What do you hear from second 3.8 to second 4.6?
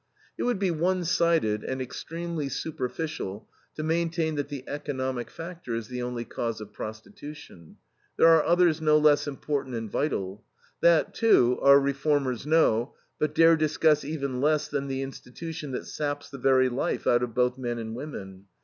maintain that